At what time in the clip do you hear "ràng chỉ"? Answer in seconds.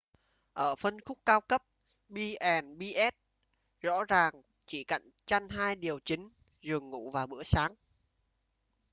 4.05-4.83